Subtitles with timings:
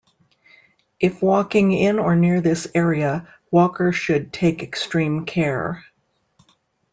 [0.99, 5.85] If walking in or near this area, walker should take extreme care.